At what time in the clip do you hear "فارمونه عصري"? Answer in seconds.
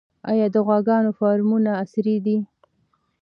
1.19-2.15